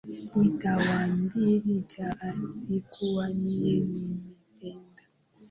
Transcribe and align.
Nitamwambiaje 0.35 1.71
eti 2.29 2.75
kuwa 2.91 3.25
miye 3.39 3.73
nimempenda 3.89 5.03